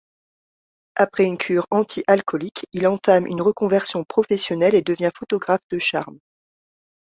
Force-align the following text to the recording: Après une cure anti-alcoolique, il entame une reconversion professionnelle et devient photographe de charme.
Après 0.95 1.25
une 1.25 1.37
cure 1.37 1.67
anti-alcoolique, 1.69 2.65
il 2.73 2.87
entame 2.87 3.27
une 3.27 3.43
reconversion 3.43 4.03
professionnelle 4.03 4.73
et 4.73 4.81
devient 4.81 5.11
photographe 5.15 5.61
de 5.69 5.77
charme. 5.77 6.17